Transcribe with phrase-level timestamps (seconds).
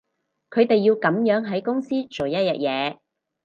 [0.49, 2.97] 佢哋要噉樣喺公司做一日嘢